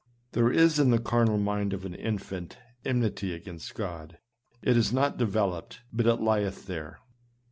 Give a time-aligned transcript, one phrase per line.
[0.31, 4.17] There is in the carnal mind of an infant, enmity against God;
[4.63, 6.97] it is not developed, but it lieth there.